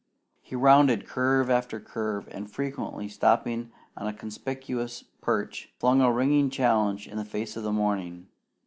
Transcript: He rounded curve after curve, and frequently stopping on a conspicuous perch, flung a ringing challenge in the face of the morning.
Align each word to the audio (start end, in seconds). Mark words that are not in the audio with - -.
He 0.41 0.55
rounded 0.55 1.05
curve 1.07 1.47
after 1.51 1.79
curve, 1.79 2.27
and 2.31 2.49
frequently 2.49 3.07
stopping 3.07 3.71
on 3.95 4.07
a 4.07 4.13
conspicuous 4.13 5.03
perch, 5.21 5.69
flung 5.77 6.01
a 6.01 6.11
ringing 6.11 6.49
challenge 6.49 7.07
in 7.07 7.17
the 7.17 7.23
face 7.23 7.55
of 7.55 7.61
the 7.61 7.71
morning. 7.71 8.25